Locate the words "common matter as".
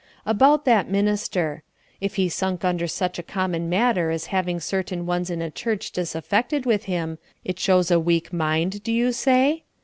3.21-4.25